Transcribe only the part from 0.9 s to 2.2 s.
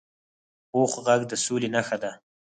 غږ د سولي نښه ده